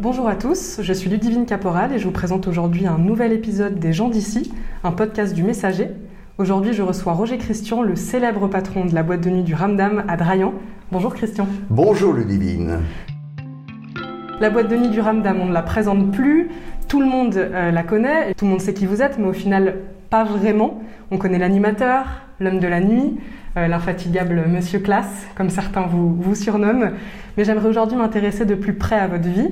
Bonjour 0.00 0.28
à 0.28 0.36
tous, 0.36 0.78
je 0.80 0.92
suis 0.92 1.10
Ludivine 1.10 1.44
Caporal 1.44 1.92
et 1.92 1.98
je 1.98 2.04
vous 2.04 2.12
présente 2.12 2.46
aujourd'hui 2.46 2.86
un 2.86 2.98
nouvel 2.98 3.32
épisode 3.32 3.80
des 3.80 3.92
gens 3.92 4.08
d'ici, 4.08 4.52
un 4.84 4.92
podcast 4.92 5.34
du 5.34 5.42
Messager. 5.42 5.88
Aujourd'hui, 6.38 6.72
je 6.72 6.82
reçois 6.82 7.14
Roger 7.14 7.36
Christian, 7.36 7.82
le 7.82 7.96
célèbre 7.96 8.46
patron 8.46 8.84
de 8.84 8.94
la 8.94 9.02
boîte 9.02 9.22
de 9.22 9.30
nuit 9.30 9.42
du 9.42 9.56
Ramdam 9.56 10.04
à 10.06 10.16
Drayan. 10.16 10.54
Bonjour 10.92 11.12
Christian. 11.16 11.48
Bonjour 11.68 12.12
Ludivine. 12.12 12.78
La 14.40 14.50
boîte 14.50 14.68
de 14.68 14.76
nuit 14.76 14.90
du 14.90 15.00
Ramdam, 15.00 15.40
on 15.40 15.46
ne 15.46 15.52
la 15.52 15.62
présente 15.62 16.12
plus, 16.12 16.48
tout 16.86 17.00
le 17.00 17.06
monde 17.06 17.34
euh, 17.34 17.72
la 17.72 17.82
connaît, 17.82 18.34
tout 18.34 18.44
le 18.44 18.52
monde 18.52 18.60
sait 18.60 18.74
qui 18.74 18.86
vous 18.86 19.02
êtes, 19.02 19.18
mais 19.18 19.26
au 19.26 19.32
final, 19.32 19.78
pas 20.10 20.22
vraiment. 20.22 20.80
On 21.10 21.18
connaît 21.18 21.38
l'animateur, 21.38 22.06
l'homme 22.38 22.60
de 22.60 22.68
la 22.68 22.78
nuit, 22.78 23.18
euh, 23.56 23.66
l'infatigable 23.66 24.44
Monsieur 24.46 24.78
Classe, 24.78 25.26
comme 25.34 25.50
certains 25.50 25.86
vous, 25.86 26.14
vous 26.14 26.36
surnomment. 26.36 26.92
Mais 27.36 27.44
j'aimerais 27.44 27.68
aujourd'hui 27.68 27.96
m'intéresser 27.96 28.44
de 28.44 28.54
plus 28.54 28.74
près 28.74 28.96
à 28.96 29.08
votre 29.08 29.28
vie, 29.28 29.50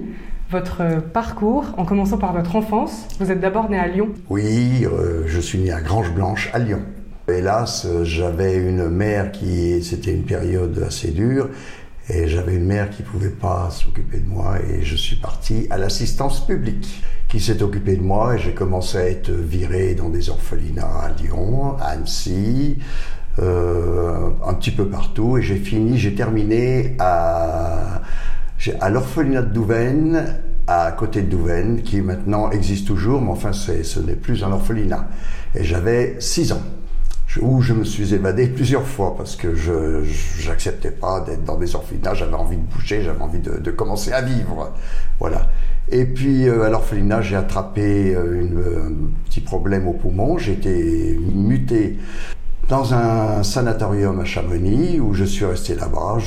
votre 0.50 1.00
parcours, 1.12 1.64
en 1.76 1.84
commençant 1.84 2.18
par 2.18 2.32
votre 2.32 2.56
enfance. 2.56 3.06
Vous 3.18 3.30
êtes 3.30 3.40
d'abord 3.40 3.68
né 3.68 3.78
à 3.78 3.88
Lyon. 3.88 4.10
Oui, 4.28 4.84
euh, 4.84 5.24
je 5.26 5.40
suis 5.40 5.58
né 5.58 5.72
à 5.72 5.80
Grange 5.80 6.12
Blanche, 6.14 6.50
à 6.52 6.58
Lyon. 6.58 6.82
Hélas, 7.28 7.88
j'avais 8.04 8.56
une 8.56 8.88
mère 8.88 9.32
qui, 9.32 9.82
c'était 9.82 10.14
une 10.14 10.22
période 10.22 10.80
assez 10.86 11.10
dure, 11.10 11.48
et 12.08 12.28
j'avais 12.28 12.54
une 12.54 12.66
mère 12.66 12.88
qui 12.90 13.02
pouvait 13.02 13.30
pas 13.30 13.68
s'occuper 13.70 14.18
de 14.18 14.28
moi, 14.28 14.58
et 14.60 14.84
je 14.84 14.94
suis 14.94 15.16
parti 15.16 15.66
à 15.70 15.76
l'assistance 15.76 16.46
publique, 16.46 17.02
qui 17.28 17.40
s'est 17.40 17.64
occupée 17.64 17.96
de 17.96 18.02
moi, 18.02 18.36
et 18.36 18.38
j'ai 18.38 18.54
commencé 18.54 18.98
à 18.98 19.08
être 19.08 19.32
viré 19.32 19.96
dans 19.96 20.08
des 20.08 20.30
orphelinats 20.30 21.00
à 21.02 21.20
Lyon, 21.20 21.76
à 21.80 21.86
Annecy, 21.86 22.78
euh, 23.40 24.30
un 24.46 24.54
petit 24.54 24.70
peu 24.70 24.86
partout, 24.86 25.36
et 25.36 25.42
j'ai 25.42 25.56
fini, 25.56 25.98
j'ai 25.98 26.14
terminé 26.14 26.94
à 27.00 28.02
à 28.80 28.90
l'orphelinat 28.90 29.42
de 29.42 29.52
Douvaine, 29.52 30.40
à 30.66 30.90
côté 30.92 31.22
de 31.22 31.30
Douvaine, 31.30 31.82
qui 31.82 32.00
maintenant 32.00 32.50
existe 32.50 32.86
toujours, 32.86 33.20
mais 33.20 33.30
enfin 33.30 33.52
ce 33.52 34.00
n'est 34.00 34.14
plus 34.14 34.42
un 34.42 34.52
orphelinat. 34.52 35.08
Et 35.54 35.64
j'avais 35.64 36.16
6 36.18 36.52
ans, 36.52 36.62
où 37.40 37.60
je 37.60 37.72
me 37.72 37.84
suis 37.84 38.14
évadé 38.14 38.46
plusieurs 38.54 38.86
fois 38.86 39.14
parce 39.16 39.36
que 39.36 39.54
je 39.54 40.48
n'acceptais 40.48 40.90
pas 40.90 41.20
d'être 41.20 41.44
dans 41.44 41.56
des 41.56 41.74
orphelinats, 41.74 42.14
j'avais 42.14 42.34
envie 42.34 42.56
de 42.56 42.62
bouger, 42.62 43.02
j'avais 43.02 43.22
envie 43.22 43.40
de, 43.40 43.70
commencer 43.70 44.12
à 44.12 44.22
vivre. 44.22 44.72
Voilà. 45.20 45.48
Et 45.90 46.04
puis 46.04 46.48
euh, 46.48 46.64
à 46.64 46.70
l'orphelinat, 46.70 47.22
j'ai 47.22 47.36
attrapé 47.36 48.14
euh, 48.14 48.88
un 48.88 49.28
petit 49.28 49.40
problème 49.40 49.86
au 49.86 49.92
poumon, 49.92 50.36
j'ai 50.36 50.52
été 50.52 51.18
muté 51.32 51.98
dans 52.68 52.94
un 52.94 53.42
sanatorium 53.42 54.18
à 54.20 54.24
Chamonix 54.24 54.98
où 54.98 55.14
je 55.14 55.24
suis 55.24 55.44
resté 55.44 55.74
là-bas 55.74 56.18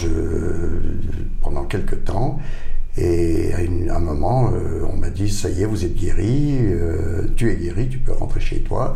pendant 1.42 1.64
quelques 1.66 2.06
temps. 2.06 2.40
Et 2.98 3.54
à, 3.54 3.96
un 3.96 4.00
moment, 4.00 4.52
euh, 4.54 4.84
on 4.92 4.98
m'a 4.98 5.10
dit, 5.10 5.30
ça 5.30 5.50
y 5.50 5.62
est, 5.62 5.66
vous 5.66 5.86
êtes 5.86 5.96
guéri, 5.96 6.58
euh, 6.62 7.28
tu 7.36 7.50
es 7.50 7.56
guéri, 7.56 7.88
tu 7.88 8.00
peux 8.00 8.12
rentrer 8.12 8.40
chez 8.40 8.60
toi. 8.60 8.96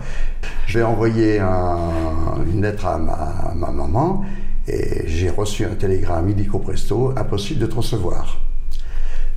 J'ai 0.68 0.84
envoyé 0.84 1.40
une 1.40 2.62
lettre 2.62 2.86
à 2.86 2.98
ma, 2.98 3.54
ma 3.56 3.72
maman 3.72 4.26
et 4.68 5.08
j'ai 5.08 5.30
reçu 5.30 5.66
un 5.66 5.76
télégramme 5.76 6.30
illico 6.30 6.60
presto, 6.60 7.14
impossible 7.18 7.62
de 7.62 7.68
te 7.68 7.76
recevoir. 7.76 8.40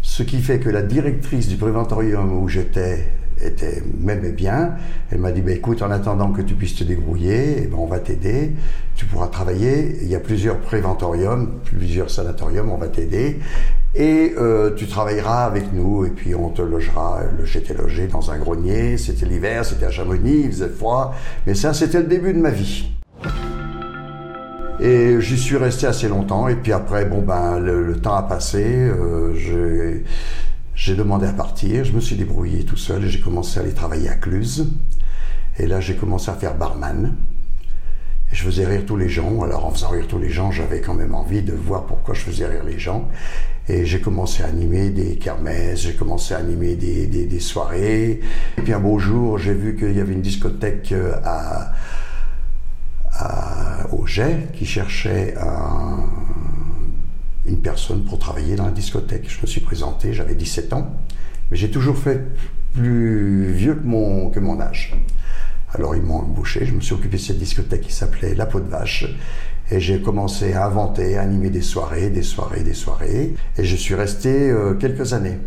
Ce 0.02 0.22
qui 0.22 0.40
fait 0.40 0.58
que 0.58 0.70
la 0.70 0.82
directrice 0.82 1.48
du 1.48 1.56
préventorium 1.56 2.32
où 2.40 2.48
j'étais 2.48 3.08
était 3.42 3.82
m'aimait 3.98 4.32
bien. 4.32 4.74
Elle 5.10 5.18
m'a 5.18 5.32
dit 5.32 5.40
bah, 5.40 5.52
écoute, 5.52 5.82
en 5.82 5.90
attendant 5.90 6.32
que 6.32 6.42
tu 6.42 6.54
puisses 6.54 6.76
te 6.76 6.84
débrouiller, 6.84 7.62
eh 7.64 7.66
ben, 7.66 7.76
on 7.78 7.86
va 7.86 7.98
t'aider. 7.98 8.52
Tu 8.94 9.04
pourras 9.06 9.28
travailler. 9.28 9.98
Il 10.02 10.08
y 10.08 10.14
a 10.14 10.20
plusieurs 10.20 10.58
préventoriums, 10.58 11.60
plusieurs 11.64 12.10
sanatoriums, 12.10 12.70
on 12.70 12.78
va 12.78 12.88
t'aider. 12.88 13.40
Et 13.94 14.34
euh, 14.36 14.74
tu 14.74 14.86
travailleras 14.86 15.44
avec 15.44 15.72
nous 15.72 16.04
et 16.04 16.10
puis 16.10 16.34
on 16.34 16.50
te 16.50 16.62
logera. 16.62 17.20
J'étais 17.44 17.74
logé 17.74 18.06
dans 18.08 18.30
un 18.30 18.38
grenier, 18.38 18.98
c'était 18.98 19.24
l'hiver, 19.24 19.64
c'était 19.64 19.86
à 19.86 19.90
Chamonix, 19.90 20.42
il 20.44 20.50
faisait 20.50 20.68
froid. 20.68 21.14
Mais 21.46 21.54
ça, 21.54 21.72
c'était 21.72 21.98
le 21.98 22.06
début 22.06 22.34
de 22.34 22.38
ma 22.38 22.50
vie. 22.50 22.90
Et 24.80 25.18
j'y 25.20 25.38
suis 25.38 25.56
resté 25.56 25.86
assez 25.86 26.08
longtemps. 26.08 26.48
Et 26.48 26.56
puis 26.56 26.72
après, 26.72 27.06
bon 27.06 27.22
ben, 27.22 27.58
le, 27.58 27.96
temps 27.96 28.16
a 28.16 28.22
passé. 28.22 28.64
Euh, 28.64 29.32
demandé 30.94 31.26
à 31.26 31.32
partir, 31.32 31.84
je 31.84 31.92
me 31.92 32.00
suis 32.00 32.16
débrouillé 32.16 32.64
tout 32.64 32.76
seul 32.76 33.04
et 33.04 33.08
j'ai 33.08 33.20
commencé 33.20 33.58
à 33.58 33.62
aller 33.62 33.72
travailler 33.72 34.08
à 34.08 34.14
Cluse. 34.14 34.72
Et 35.58 35.66
là, 35.66 35.80
j'ai 35.80 35.96
commencé 35.96 36.30
à 36.30 36.34
faire 36.34 36.54
barman. 36.54 37.16
Et 38.30 38.36
je 38.36 38.44
faisais 38.44 38.66
rire 38.66 38.82
tous 38.86 38.96
les 38.96 39.08
gens. 39.08 39.42
Alors, 39.42 39.64
en 39.64 39.70
faisant 39.70 39.88
rire 39.88 40.06
tous 40.06 40.18
les 40.18 40.28
gens, 40.28 40.50
j'avais 40.50 40.80
quand 40.80 40.94
même 40.94 41.14
envie 41.14 41.42
de 41.42 41.52
voir 41.52 41.86
pourquoi 41.86 42.14
je 42.14 42.20
faisais 42.20 42.46
rire 42.46 42.64
les 42.64 42.78
gens. 42.78 43.08
Et 43.68 43.84
j'ai 43.84 44.00
commencé 44.00 44.42
à 44.42 44.46
animer 44.46 44.90
des 44.90 45.16
kermesses, 45.16 45.80
j'ai 45.80 45.94
commencé 45.94 46.34
à 46.34 46.38
animer 46.38 46.76
des, 46.76 47.06
des, 47.06 47.24
des, 47.24 47.40
soirées. 47.40 48.20
Et 48.58 48.62
puis 48.62 48.72
un 48.72 48.78
beau 48.78 48.98
jour, 48.98 49.38
j'ai 49.38 49.54
vu 49.54 49.76
qu'il 49.76 49.96
y 49.96 50.00
avait 50.00 50.12
une 50.12 50.22
discothèque 50.22 50.92
euh, 50.92 51.14
à, 51.24 51.72
à, 53.12 53.92
au 53.92 54.06
Jet 54.06 54.52
qui 54.52 54.66
cherchait 54.66 55.34
un, 55.40 56.04
une 57.46 57.60
personne 57.60 58.04
pour 58.04 58.18
travailler 58.18 58.56
dans 58.56 58.66
la 58.66 58.72
discothèque. 58.72 59.28
Je 59.28 59.40
me 59.42 59.46
suis 59.46 59.60
présenté, 59.60 60.12
j'avais 60.12 60.34
17 60.34 60.72
ans, 60.72 60.96
mais 61.50 61.56
j'ai 61.56 61.70
toujours 61.70 61.96
fait 61.96 62.22
plus 62.74 63.52
vieux 63.52 63.74
que 63.74 63.86
mon, 63.86 64.30
que 64.30 64.40
mon 64.40 64.60
âge. 64.60 64.94
Alors 65.72 65.96
ils 65.96 66.02
m'ont 66.02 66.20
embauché, 66.20 66.64
je 66.64 66.72
me 66.72 66.80
suis 66.80 66.94
occupé 66.94 67.16
de 67.16 67.22
cette 67.22 67.38
discothèque 67.38 67.82
qui 67.82 67.92
s'appelait 67.92 68.34
La 68.34 68.46
Peau 68.46 68.60
de 68.60 68.68
Vache. 68.68 69.06
Et 69.70 69.80
j'ai 69.80 70.00
commencé 70.00 70.52
à 70.52 70.66
inventer, 70.66 71.16
à 71.16 71.22
animer 71.22 71.50
des 71.50 71.62
soirées, 71.62 72.08
des 72.08 72.22
soirées, 72.22 72.60
des 72.60 72.74
soirées. 72.74 73.34
Et 73.58 73.64
je 73.64 73.76
suis 73.76 73.94
resté 73.94 74.50
euh, 74.50 74.74
quelques 74.74 75.12
années. 75.12 75.38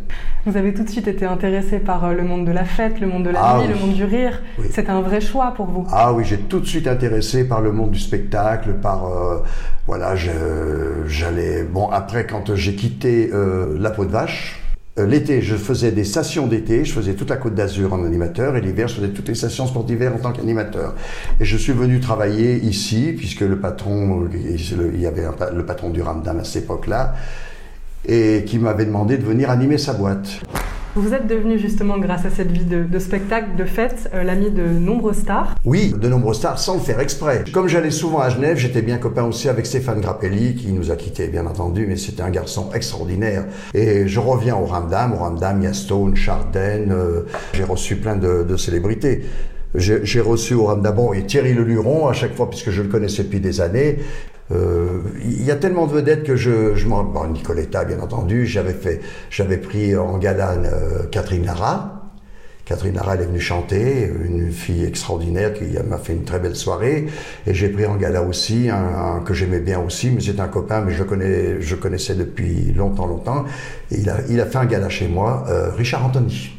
Vous 0.46 0.58
avez 0.58 0.74
tout 0.74 0.84
de 0.84 0.90
suite 0.90 1.08
été 1.08 1.26
intéressé 1.26 1.80
par 1.80 2.04
euh, 2.04 2.14
le 2.14 2.24
monde 2.24 2.46
de 2.46 2.52
la 2.52 2.66
fête, 2.66 3.00
le 3.00 3.08
monde 3.08 3.24
de 3.24 3.30
la 3.30 3.42
ah 3.42 3.60
nuit, 3.60 3.68
le 3.68 3.76
monde 3.76 3.94
du 3.94 4.04
rire. 4.04 4.42
C'était 4.72 4.90
un 4.90 5.02
vrai 5.02 5.22
choix 5.22 5.54
pour 5.56 5.68
vous. 5.68 5.88
Ah 5.92 6.12
oui, 6.14 6.24
j'ai 6.26 6.38
tout 6.38 6.60
de 6.60 6.66
suite 6.66 6.88
intéressé 6.88 7.48
par 7.48 7.62
le 7.62 7.72
monde 7.72 7.92
du 7.92 8.00
spectacle, 8.00 8.74
par 8.82 9.06
euh, 9.06 9.44
voilà, 9.88 10.16
j'allais 11.08 11.64
bon 11.64 11.90
après 11.90 12.28
quand 12.28 12.56
j'ai 12.56 12.76
quitté 12.76 13.32
la 13.32 13.90
peau 13.90 14.06
de 14.06 14.12
vache. 14.12 14.62
L'été, 15.08 15.42
je 15.42 15.56
faisais 15.56 15.92
des 15.92 16.04
stations 16.04 16.48
d'été, 16.48 16.84
je 16.84 16.94
faisais 16.94 17.14
toute 17.14 17.30
la 17.30 17.38
Côte 17.38 17.56
d'Azur 17.56 17.94
en 17.94 18.04
animateur, 18.04 18.56
et 18.56 18.62
l'hiver, 18.62 18.88
je 18.88 18.96
faisais 18.96 19.10
toutes 19.10 19.28
les 19.28 19.36
stations 19.36 19.68
sportives 19.68 20.12
en 20.14 20.20
tant 20.20 20.32
qu'animateur. 20.32 20.96
Et 21.40 21.46
je 21.46 21.58
suis 21.58 21.74
venu 21.74 22.00
travailler 22.00 22.58
ici, 22.58 23.14
puisque 23.16 23.42
le 23.42 23.60
patron, 23.60 24.28
il 24.34 25.00
y 25.00 25.06
avait 25.06 25.26
le 25.54 25.66
patron 25.66 25.90
du 25.90 26.02
Ramdam 26.02 26.40
à 26.40 26.44
cette 26.44 26.64
époque-là, 26.64 27.16
et 28.06 28.44
qui 28.46 28.58
m'avait 28.60 28.86
demandé 28.86 29.18
de 29.18 29.24
venir 29.24 29.50
animer 29.50 29.78
sa 29.78 29.94
boîte. 29.94 30.42
Vous 31.00 31.14
êtes 31.14 31.28
devenu 31.28 31.58
justement, 31.58 31.98
grâce 31.98 32.26
à 32.26 32.30
cette 32.30 32.52
vie 32.52 32.66
de, 32.66 33.00
spectacle, 33.00 33.56
de 33.58 33.64
fête, 33.64 34.12
euh, 34.14 34.22
l'ami 34.24 34.52
de 34.52 34.64
nombreuses 34.64 35.20
stars 35.20 35.56
Oui, 35.64 35.96
de 35.98 36.10
nombreuses 36.10 36.40
stars, 36.40 36.60
sans 36.60 36.74
le 36.74 36.82
faire 36.82 37.00
exprès. 37.00 37.46
Comme 37.54 37.70
j'allais 37.70 37.90
souvent 37.90 38.20
à 38.20 38.28
Genève, 38.28 38.58
j'étais 38.58 38.82
bien 38.82 38.98
copain 38.98 39.24
aussi 39.24 39.48
avec 39.48 39.66
Stéphane 39.66 40.02
Grappelli, 40.02 40.56
qui 40.56 40.74
nous 40.74 40.92
a 40.92 40.98
quittés, 40.98 41.30
bien 41.30 41.46
entendu, 41.46 41.88
mais 41.88 41.96
c'était 41.96 42.22
un 42.22 42.30
garçon 42.30 42.70
extraordinaire. 42.74 43.46
Et 43.74 44.10
je 44.10 44.20
reviens 44.20 44.58
au 44.58 44.66
Ramdam. 44.66 45.14
Au 45.14 45.20
Ramdam, 45.20 45.62
il 45.62 45.64
y 45.64 45.68
a 45.68 45.74
Stone, 45.74 46.16
euh, 46.58 47.22
j'ai 47.54 47.64
reçu 47.64 47.96
plein 47.96 48.18
de, 48.18 48.44
de 48.44 48.58
célébrités. 48.58 49.24
J'ai 49.76 50.20
reçu 50.20 50.56
au 50.56 50.66
Ramdam 50.66 51.14
et 51.14 51.24
Thierry 51.24 51.54
Leluron 51.54 52.08
à 52.08 52.14
chaque 52.14 52.36
fois, 52.36 52.50
puisque 52.50 52.72
je 52.72 52.82
le 52.82 52.90
connaissais 52.90 53.24
depuis 53.24 53.40
des 53.40 53.62
années. 53.62 54.00
Euh, 54.52 55.02
il 55.24 55.44
y 55.44 55.52
a 55.52 55.56
tellement 55.56 55.88
de 55.88 55.94
vedettes 55.94 56.24
que 56.24 56.36
je, 56.36 56.76
je 56.76 56.88
m'en... 56.88 57.04
Bon, 57.04 57.28
Nicoletta, 57.28 57.86
bien 57.86 58.00
entendu, 58.00 58.46
j'avais 58.46 58.74
fait, 58.74 59.02
j'avais 59.30 59.58
pris 59.58 59.96
en 59.96 60.18
gala 60.18 60.54
euh, 60.54 61.04
Catherine 61.12 61.46
Lara. 61.46 61.96
Catherine 62.66 62.94
Lara, 62.94 63.16
elle 63.16 63.22
est 63.22 63.26
venue 63.26 63.40
chanter, 63.40 64.12
une 64.24 64.52
fille 64.52 64.86
extraordinaire 64.86 65.54
qui 65.56 65.66
m'a 65.90 65.98
fait 65.98 66.14
une 66.14 66.24
très 66.24 66.38
belle 66.40 66.56
soirée. 66.56 67.08
Et 67.48 67.54
j'ai 67.56 67.70
pris 67.70 67.88
en 67.88 67.96
gala 67.96 68.22
aussi 68.22 68.70
un, 68.70 69.22
que 69.26 69.34
j'aimais 69.34 69.60
bien 69.60 69.80
aussi, 69.80 70.12
mais 70.12 70.22
c'est 70.22 70.40
un 70.40 70.48
copain, 70.48 70.82
mais 70.82 70.94
je 70.94 71.04
connais, 71.04 71.60
je 71.62 71.76
connaissais 71.76 72.14
depuis 72.14 72.72
longtemps, 72.74 73.08
longtemps. 73.08 73.46
Et 73.92 74.00
il 74.00 74.10
a, 74.10 74.18
il 74.30 74.40
a 74.40 74.46
fait 74.46 74.60
un 74.60 74.66
gala 74.66 74.88
chez 74.90 75.08
moi, 75.08 75.46
euh, 75.50 75.72
Richard 75.72 76.06
Anthony. 76.06 76.59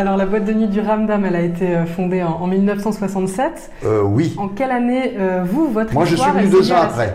Alors 0.00 0.16
la 0.16 0.24
boîte 0.24 0.46
de 0.46 0.54
nuit 0.54 0.66
du 0.66 0.80
Ramdam, 0.80 1.26
elle 1.26 1.36
a 1.36 1.42
été 1.42 1.76
euh, 1.76 1.84
fondée 1.84 2.22
en, 2.22 2.46
1967. 2.46 3.70
Euh, 3.84 4.00
oui. 4.00 4.34
En 4.38 4.48
quelle 4.48 4.70
année, 4.70 5.12
euh, 5.18 5.44
vous, 5.44 5.70
votre 5.70 5.92
Moi, 5.92 6.06
je 6.06 6.16
suis 6.16 6.30
venu 6.30 6.48
deux 6.48 6.72
ans 6.72 6.80
après. 6.84 7.14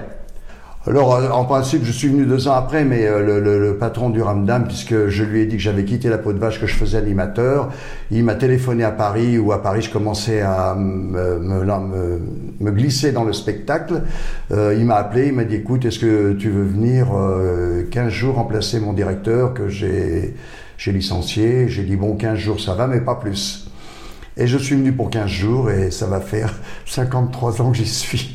Alors, 0.87 1.35
en 1.35 1.45
principe, 1.45 1.83
je 1.83 1.91
suis 1.91 2.09
venu 2.09 2.27
deux 2.27 2.47
ans 2.47 2.53
après, 2.53 2.85
mais 2.85 3.07
le, 3.07 3.75
patron 3.79 4.11
du 4.11 4.21
Ramdam, 4.21 4.67
puisque 4.67 5.07
je 5.07 5.23
lui 5.23 5.41
ai 5.41 5.47
dit 5.47 5.55
que 5.55 5.61
j'avais 5.61 5.83
quitté 5.83 6.09
la 6.09 6.19
peau 6.19 6.31
de 6.31 6.37
vache, 6.37 6.61
que 6.61 6.67
je 6.67 6.75
faisais 6.75 6.99
animateur, 6.99 7.69
il 8.11 8.23
m'a 8.23 8.35
téléphoné 8.35 8.83
à 8.83 8.91
Paris, 8.91 9.39
où 9.39 9.51
à 9.51 9.63
Paris, 9.63 9.81
je 9.81 9.89
commençais 9.89 10.41
à 10.41 10.75
me, 10.75 11.39
me, 11.39 12.71
glisser 12.71 13.11
dans 13.11 13.23
le 13.23 13.33
spectacle. 13.33 14.03
il 14.51 14.85
m'a 14.85 14.97
appelé, 14.97 15.27
il 15.27 15.33
m'a 15.33 15.43
dit, 15.43 15.55
écoute, 15.55 15.85
est-ce 15.85 15.97
que 15.97 16.33
tu 16.33 16.51
veux 16.51 16.65
venir 16.65 17.07
15 17.89 18.09
jours 18.09 18.35
remplacer 18.35 18.79
mon 18.79 18.93
directeur 18.93 19.55
que 19.55 19.67
j'ai 19.67 20.35
licencié, 20.85 21.67
j'ai 21.67 21.83
dit 21.83 21.95
bon 21.95 22.15
15 22.15 22.37
jours 22.37 22.59
ça 22.59 22.75
va 22.75 22.85
mais 22.85 23.01
pas 23.01 23.15
plus. 23.15 23.71
Et 24.37 24.47
je 24.47 24.57
suis 24.57 24.75
venu 24.75 24.91
pour 24.91 25.09
15 25.09 25.27
jours 25.27 25.71
et 25.71 25.91
ça 25.91 26.05
va 26.05 26.19
faire 26.19 26.53
53 26.85 27.61
ans 27.61 27.71
que 27.71 27.77
j'y 27.77 27.87
suis. 27.87 28.34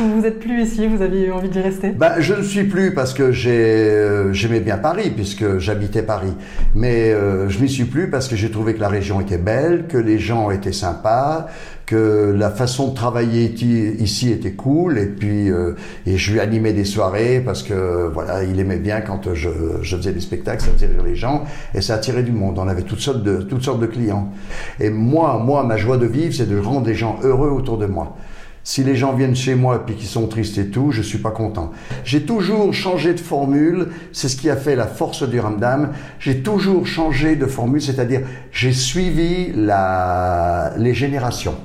Vous 0.00 0.26
êtes 0.26 0.40
plus 0.40 0.62
ici, 0.62 0.86
vous 0.86 1.02
avez 1.02 1.22
eu 1.22 1.32
envie 1.32 1.48
d'y 1.48 1.60
rester 1.60 1.90
ben, 1.90 2.14
Je 2.18 2.34
ne 2.34 2.42
suis 2.42 2.64
plus 2.64 2.92
parce 2.92 3.14
que 3.14 3.32
euh, 3.46 4.32
j'aimais 4.32 4.60
bien 4.60 4.76
Paris, 4.76 5.10
puisque 5.10 5.58
j'habitais 5.58 6.02
Paris. 6.02 6.34
Mais 6.74 7.12
euh, 7.12 7.48
je 7.48 7.60
n'y 7.60 7.68
suis 7.68 7.84
plus 7.84 8.10
parce 8.10 8.28
que 8.28 8.36
j'ai 8.36 8.50
trouvé 8.50 8.74
que 8.74 8.80
la 8.80 8.88
région 8.88 9.20
était 9.20 9.38
belle, 9.38 9.86
que 9.88 9.96
les 9.96 10.18
gens 10.18 10.50
étaient 10.50 10.72
sympas, 10.72 11.46
que 11.86 12.34
la 12.36 12.50
façon 12.50 12.88
de 12.88 12.94
travailler 12.94 13.54
ici 14.00 14.30
était 14.30 14.52
cool. 14.52 14.98
Et 14.98 15.06
puis, 15.06 15.50
euh, 15.50 15.72
et 16.06 16.18
je 16.18 16.32
lui 16.32 16.40
animais 16.40 16.72
des 16.72 16.84
soirées 16.84 17.40
parce 17.44 17.62
que 17.62 18.10
voilà, 18.12 18.44
il 18.44 18.60
aimait 18.60 18.78
bien 18.78 19.00
quand 19.00 19.34
je, 19.34 19.48
je 19.82 19.96
faisais 19.96 20.12
des 20.12 20.20
spectacles, 20.20 20.62
ça 20.62 20.70
attirait 20.70 20.92
les 21.04 21.16
gens 21.16 21.44
et 21.74 21.80
ça 21.80 21.94
attirait 21.94 22.22
du 22.22 22.32
monde. 22.32 22.58
On 22.58 22.68
avait 22.68 22.82
toutes 22.82 23.00
sortes 23.00 23.22
de, 23.22 23.42
toutes 23.42 23.62
sortes 23.62 23.80
de 23.80 23.86
clients. 23.86 24.30
Et 24.78 24.90
moi, 24.90 25.38
moi, 25.42 25.64
ma 25.64 25.76
joie 25.76 25.96
de 25.96 26.06
vivre, 26.06 26.34
c'est 26.34 26.48
de 26.48 26.58
rendre 26.58 26.82
des 26.82 26.94
gens 26.94 27.18
heureux 27.22 27.50
autour 27.50 27.78
de 27.78 27.86
moi. 27.86 28.16
Si 28.62 28.84
les 28.84 28.94
gens 28.94 29.14
viennent 29.14 29.34
chez 29.34 29.54
moi 29.54 29.84
et 29.88 29.92
qu'ils 29.94 30.06
sont 30.06 30.26
tristes 30.26 30.58
et 30.58 30.68
tout, 30.68 30.90
je 30.90 31.00
suis 31.00 31.18
pas 31.18 31.30
content. 31.30 31.72
J'ai 32.04 32.22
toujours 32.22 32.72
changé 32.74 33.14
de 33.14 33.20
formule, 33.20 33.88
c'est 34.12 34.28
ce 34.28 34.36
qui 34.36 34.50
a 34.50 34.56
fait 34.56 34.76
la 34.76 34.86
force 34.86 35.28
du 35.28 35.40
Ramdam. 35.40 35.92
J'ai 36.18 36.42
toujours 36.42 36.86
changé 36.86 37.36
de 37.36 37.46
formule, 37.46 37.80
c'est-à-dire 37.80 38.22
j'ai 38.52 38.72
suivi 38.72 39.52
la, 39.54 40.74
les 40.76 40.94
générations. 40.94 41.56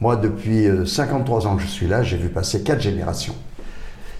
Moi, 0.00 0.16
depuis 0.16 0.66
53 0.84 1.46
euh, 1.46 1.48
ans 1.48 1.56
que 1.56 1.62
je 1.62 1.68
suis 1.68 1.86
là, 1.86 2.02
j'ai 2.02 2.16
vu 2.16 2.28
passer 2.28 2.62
quatre 2.62 2.80
générations. 2.80 3.34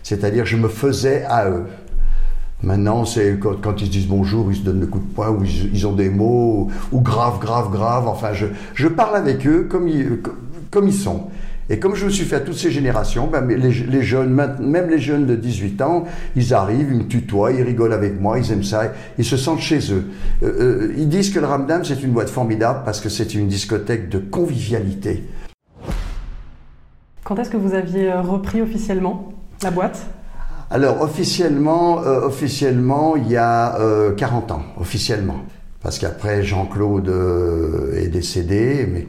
C'est-à-dire 0.02 0.46
je 0.46 0.56
me 0.56 0.68
faisais 0.68 1.24
à 1.24 1.48
eux. 1.48 1.66
Maintenant, 2.62 3.04
c'est 3.04 3.38
quand, 3.40 3.80
ils 3.80 3.86
se 3.86 3.90
disent 3.90 4.06
bonjour, 4.06 4.52
ils 4.52 4.58
se 4.58 4.62
donnent 4.62 4.80
le 4.80 4.86
coup 4.86 5.00
de 5.00 5.12
poing, 5.12 5.30
ou 5.30 5.42
ils, 5.44 5.86
ont 5.86 5.92
des 5.92 6.10
mots, 6.10 6.70
ou, 6.92 7.00
grave, 7.00 7.40
grave, 7.40 7.72
grave. 7.72 8.06
Enfin, 8.06 8.32
je, 8.32 8.46
je 8.74 8.86
parle 8.86 9.16
avec 9.16 9.44
eux 9.46 9.66
comme 9.68 9.88
ils, 9.88 10.20
comme 10.70 10.86
ils 10.86 10.94
sont. 10.94 11.30
Et 11.70 11.78
comme 11.78 11.94
je 11.94 12.04
me 12.04 12.10
suis 12.10 12.24
fait 12.24 12.36
à 12.36 12.40
toutes 12.40 12.56
ces 12.56 12.70
générations, 12.70 13.28
ben, 13.28 13.46
les, 13.46 14.02
jeunes, 14.02 14.30
même 14.32 14.90
les 14.90 14.98
jeunes 14.98 15.26
de 15.26 15.36
18 15.36 15.80
ans, 15.82 16.04
ils 16.34 16.52
arrivent, 16.54 16.88
ils 16.90 16.98
me 16.98 17.06
tutoient, 17.06 17.52
ils 17.52 17.62
rigolent 17.62 17.92
avec 17.92 18.20
moi, 18.20 18.38
ils 18.38 18.50
aiment 18.52 18.64
ça, 18.64 18.92
ils 19.16 19.24
se 19.24 19.36
sentent 19.36 19.60
chez 19.60 19.92
eux. 19.92 20.04
Euh, 20.42 20.46
euh, 20.46 20.94
ils 20.96 21.08
disent 21.08 21.30
que 21.30 21.38
le 21.38 21.46
Ramdam, 21.46 21.84
c'est 21.84 22.02
une 22.02 22.10
boîte 22.10 22.30
formidable 22.30 22.80
parce 22.84 23.00
que 23.00 23.08
c'est 23.08 23.34
une 23.34 23.46
discothèque 23.46 24.08
de 24.08 24.18
convivialité. 24.18 25.24
Quand 27.24 27.38
est-ce 27.38 27.50
que 27.50 27.56
vous 27.56 27.74
aviez 27.74 28.10
euh, 28.10 28.20
repris 28.20 28.60
officiellement 28.60 29.32
la 29.62 29.70
boîte? 29.70 30.06
Alors 30.70 31.02
officiellement, 31.02 31.98
officiellement, 31.98 33.14
il 33.14 33.28
y 33.28 33.36
a 33.36 33.76
40 34.16 34.52
ans, 34.52 34.62
officiellement 34.80 35.44
parce 35.82 35.98
qu'après 35.98 36.42
Jean-Claude 36.42 37.08
euh, 37.08 38.00
est 38.00 38.08
décédé, 38.08 38.86
mais 38.90 39.06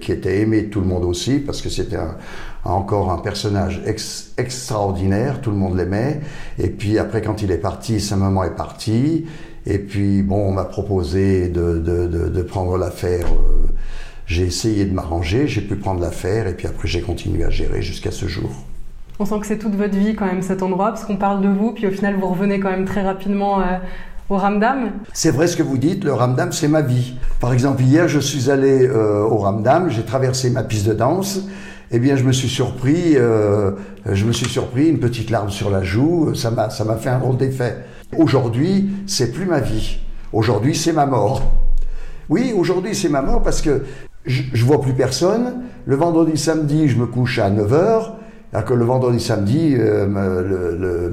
qui 0.00 0.12
était 0.12 0.40
aimé 0.40 0.62
de 0.62 0.68
tout 0.68 0.80
le 0.80 0.86
monde 0.86 1.04
aussi, 1.04 1.40
parce 1.40 1.60
que 1.60 1.68
c'était 1.68 1.98
encore 2.64 3.10
un 3.10 3.18
personnage 3.18 3.82
extraordinaire, 4.38 5.40
tout 5.40 5.50
le 5.50 5.56
monde 5.56 5.76
l'aimait. 5.76 6.20
Et 6.58 6.68
puis 6.68 6.98
après, 6.98 7.22
quand 7.22 7.42
il 7.42 7.50
est 7.50 7.58
parti, 7.58 8.00
sa 8.00 8.16
maman 8.16 8.44
est 8.44 8.54
partie. 8.54 9.26
Et 9.66 9.78
puis 9.78 10.22
bon, 10.22 10.48
on 10.48 10.52
m'a 10.52 10.64
proposé 10.64 11.48
de 11.48 12.42
prendre 12.42 12.76
l'affaire. 12.76 13.26
Euh, 13.26 13.66
j'ai 14.26 14.44
essayé 14.44 14.84
de 14.84 14.94
m'arranger, 14.94 15.48
j'ai 15.48 15.60
pu 15.60 15.76
prendre 15.76 16.00
l'affaire, 16.00 16.46
et 16.46 16.54
puis 16.54 16.66
après 16.66 16.88
j'ai 16.88 17.00
continué 17.00 17.44
à 17.44 17.50
gérer 17.50 17.82
jusqu'à 17.82 18.12
ce 18.12 18.26
jour. 18.26 18.50
On 19.18 19.24
sent 19.24 19.40
que 19.40 19.46
c'est 19.46 19.58
toute 19.58 19.74
votre 19.74 19.96
vie 19.96 20.14
quand 20.14 20.26
même 20.26 20.42
cet 20.42 20.62
endroit, 20.62 20.88
parce 20.88 21.04
qu'on 21.04 21.16
parle 21.16 21.42
de 21.42 21.48
vous, 21.48 21.72
puis 21.72 21.86
au 21.86 21.90
final 21.90 22.14
vous 22.14 22.28
revenez 22.28 22.60
quand 22.60 22.70
même 22.70 22.86
très 22.86 23.02
rapidement. 23.02 23.60
Euh, 23.60 23.78
C'est 25.12 25.30
vrai 25.30 25.46
ce 25.46 25.56
que 25.56 25.62
vous 25.62 25.78
dites, 25.78 26.04
le 26.04 26.12
Ramdam 26.12 26.52
c'est 26.52 26.68
ma 26.68 26.82
vie. 26.82 27.14
Par 27.40 27.52
exemple, 27.52 27.82
hier 27.82 28.08
je 28.08 28.18
suis 28.18 28.50
allé 28.50 28.86
euh, 28.86 29.22
au 29.22 29.38
Ramdam, 29.38 29.88
j'ai 29.90 30.02
traversé 30.02 30.50
ma 30.50 30.62
piste 30.62 30.86
de 30.86 30.92
danse, 30.92 31.40
eh 31.90 31.98
bien 31.98 32.16
je 32.16 32.24
me 32.24 32.32
suis 32.32 32.48
surpris, 32.48 33.16
euh, 33.16 33.72
je 34.10 34.24
me 34.24 34.32
suis 34.32 34.48
surpris 34.48 34.88
une 34.88 35.00
petite 35.00 35.30
larme 35.30 35.50
sur 35.50 35.70
la 35.70 35.82
joue, 35.82 36.34
ça 36.34 36.50
m'a 36.50 36.70
ça 36.70 36.84
m'a 36.84 36.96
fait 36.96 37.10
un 37.10 37.18
drôle 37.18 37.36
d'effet. 37.36 37.84
Aujourd'hui, 38.16 38.90
c'est 39.06 39.32
plus 39.32 39.46
ma 39.46 39.60
vie. 39.60 39.98
Aujourd'hui, 40.32 40.74
c'est 40.74 40.92
ma 40.92 41.06
mort. 41.06 41.42
Oui, 42.28 42.54
aujourd'hui, 42.56 42.94
c'est 42.94 43.08
ma 43.08 43.22
mort 43.22 43.42
parce 43.42 43.60
que 43.62 43.84
je, 44.24 44.42
je 44.52 44.64
vois 44.64 44.80
plus 44.80 44.94
personne. 44.94 45.62
Le 45.84 45.96
vendredi, 45.96 46.38
samedi, 46.38 46.88
je 46.88 46.96
me 46.96 47.06
couche 47.06 47.38
à 47.38 47.50
9h. 47.50 48.12
Alors 48.54 48.66
que 48.66 48.74
le 48.74 48.84
vendredi, 48.84 49.18
samedi, 49.18 49.74
euh, 49.78 50.06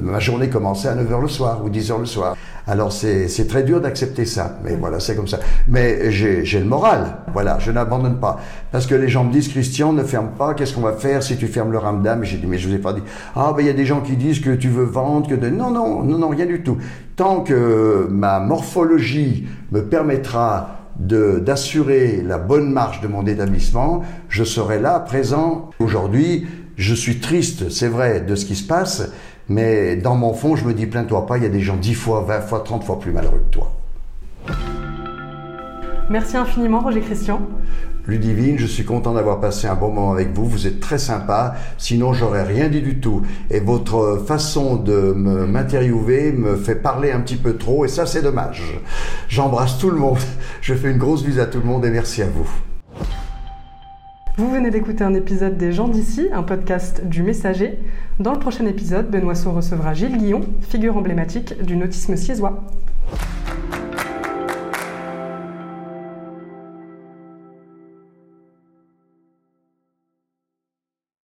ma 0.02 0.20
journée 0.20 0.50
commençait 0.50 0.90
à 0.90 0.96
9h 0.96 1.22
le 1.22 1.28
soir 1.30 1.62
ou 1.64 1.70
10h 1.70 1.98
le 2.00 2.06
soir. 2.06 2.36
Alors 2.68 2.92
c'est 2.92 3.48
très 3.48 3.64
dur 3.64 3.80
d'accepter 3.80 4.26
ça, 4.26 4.60
mais 4.62 4.76
voilà, 4.76 5.00
c'est 5.00 5.16
comme 5.16 5.28
ça. 5.28 5.40
Mais 5.70 6.12
j'ai 6.12 6.60
le 6.60 6.66
moral, 6.66 7.16
voilà, 7.34 7.58
je 7.60 7.72
n'abandonne 7.72 8.20
pas. 8.20 8.42
Parce 8.74 8.86
que 8.88 8.94
les 8.94 9.08
gens 9.08 9.24
me 9.24 9.32
disent, 9.32 9.48
Christian, 9.48 9.94
ne 9.94 10.04
ferme 10.04 10.32
pas, 10.38 10.54
qu'est-ce 10.54 10.74
qu'on 10.74 10.82
va 10.82 10.92
faire 10.92 11.24
si 11.24 11.38
tu 11.38 11.48
fermes 11.48 11.72
le 11.72 11.78
ramdam? 11.78 12.26
J'ai 12.26 12.38
dit, 12.38 12.46
mais 12.46 12.58
je 12.58 12.68
vous 12.68 12.76
ai 12.76 12.80
pas 12.80 12.92
dit, 12.92 13.04
ah 13.38 13.54
ben 13.56 13.64
il 13.64 13.68
y 13.68 13.72
a 13.72 13.74
des 13.74 13.86
gens 13.86 14.02
qui 14.02 14.18
disent 14.18 14.42
que 14.42 14.54
tu 14.54 14.68
veux 14.68 14.84
vendre, 14.84 15.30
que 15.30 15.36
de... 15.36 15.50
Non, 15.50 15.72
non, 15.72 16.04
non, 16.04 16.18
non, 16.18 16.28
rien 16.28 16.46
du 16.46 16.62
tout. 16.62 16.78
Tant 17.16 17.40
que 17.40 18.06
ma 18.12 18.42
morphologie 18.42 19.48
me 19.72 19.82
permettra 19.82 20.76
d'assurer 21.00 22.22
la 22.22 22.38
bonne 22.38 22.74
marche 22.74 23.00
de 23.00 23.08
mon 23.08 23.26
établissement, 23.26 24.04
je 24.28 24.44
serai 24.44 24.80
là, 24.80 25.00
présent. 25.00 25.70
Aujourd'hui, 25.80 26.46
je 26.80 26.96
suis 26.96 27.20
triste, 27.20 27.70
c'est 27.70 27.90
vrai, 27.90 28.22
de 28.22 28.36
ce 28.36 28.46
qui 28.46 28.56
se 28.56 28.66
passe, 28.66 29.12
mais 29.50 29.98
dans 29.98 30.16
mon 30.16 30.34
fond, 30.34 30.56
je 30.56 30.66
me 30.66 30.74
dis, 30.74 30.88
plains-toi 30.88 31.28
pas, 31.28 31.38
il 31.38 31.44
y 31.44 31.46
a 31.46 31.50
des 31.50 31.60
gens 31.60 31.76
10 31.76 31.94
fois, 31.94 32.24
20 32.26 32.40
fois, 32.42 32.62
30 32.62 32.86
fois 32.86 33.00
plus 33.00 33.12
malheureux 33.12 33.44
que 33.50 33.54
toi. 33.54 33.76
Merci 36.10 36.38
infiniment, 36.38 36.80
Roger 36.80 37.02
Christian. 37.02 37.42
Ludivine, 38.08 38.58
je 38.58 38.66
suis 38.66 38.86
content 38.86 39.14
d'avoir 39.14 39.42
passé 39.42 39.68
un 39.68 39.76
bon 39.76 39.90
moment 39.90 40.14
avec 40.14 40.34
vous. 40.34 40.46
Vous 40.46 40.68
êtes 40.68 40.80
très 40.80 40.98
sympa. 40.98 41.56
Sinon, 41.78 42.14
j'aurais 42.14 42.44
rien 42.44 42.70
dit 42.70 42.82
du 42.82 43.00
tout. 43.00 43.24
Et 43.52 43.60
votre 43.60 44.24
façon 44.26 44.78
de 44.78 45.14
m'interviewer 45.14 46.32
me 46.32 46.56
fait 46.56 46.76
parler 46.76 47.12
un 47.12 47.20
petit 47.20 47.36
peu 47.36 47.58
trop. 47.58 47.86
Et 47.86 47.90
ça, 47.90 48.06
c'est 48.08 48.24
dommage. 48.24 48.82
J'embrasse 49.28 49.78
tout 49.78 49.92
le 49.92 49.98
monde. 49.98 50.18
Je 50.62 50.74
fais 50.74 50.90
une 50.90 50.98
grosse 50.98 51.24
bise 51.24 51.40
à 51.40 51.46
tout 51.46 51.60
le 51.60 51.66
monde 51.66 51.86
et 51.86 51.92
merci 51.92 52.24
à 52.24 52.28
vous. 52.28 52.50
Vous 54.40 54.50
venez 54.50 54.72
d'écouter 54.72 55.04
un 55.04 55.16
épisode 55.16 55.58
des 55.58 55.74
gens 55.74 55.90
d'ici, 55.90 56.30
un 56.32 56.44
podcast 56.44 57.06
du 57.06 57.24
Messager. 57.24 57.78
Dans 58.22 58.32
le 58.32 58.40
prochain 58.40 58.66
épisode, 58.68 59.12
Benoît 59.12 59.34
recevra 59.34 59.94
Gilles 59.94 60.16
Guillon, 60.16 60.40
figure 60.62 60.96
emblématique 60.96 61.62
du 61.62 61.76
nautisme 61.76 62.16
siégeois. 62.16 62.64